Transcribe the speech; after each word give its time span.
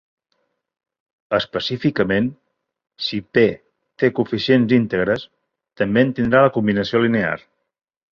Específicament, 1.37 2.29
si 3.07 3.19
"P" 3.37 3.43
té 4.03 4.09
coeficients 4.21 4.73
íntegres, 4.79 5.27
també 5.83 6.05
en 6.07 6.15
tindrà 6.21 6.43
la 6.47 6.53
combinació 6.57 7.03
linear. 7.05 7.37